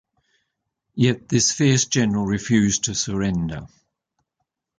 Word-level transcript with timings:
Yet 0.95 1.29
this 1.29 1.51
fierce 1.51 1.85
general 1.85 2.25
refused 2.25 2.85
to 2.85 2.95
surrender. 2.95 3.67